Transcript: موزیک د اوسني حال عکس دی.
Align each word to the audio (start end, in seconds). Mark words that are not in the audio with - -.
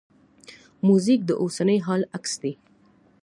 موزیک 0.87 1.21
د 1.25 1.31
اوسني 1.41 1.77
حال 1.85 2.01
عکس 2.17 2.33
دی. 2.41 2.53